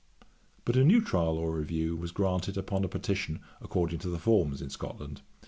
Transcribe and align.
But 0.65 0.75
a 0.77 0.83
new 0.83 0.99
trial 0.99 1.37
or 1.37 1.55
review 1.55 1.95
was 1.95 2.09
granted 2.11 2.57
upon 2.57 2.83
a 2.83 2.87
petition, 2.87 3.39
according 3.61 3.99
to 3.99 4.09
the 4.09 4.17
forms 4.17 4.59
in 4.59 4.71
Scotland. 4.71 5.21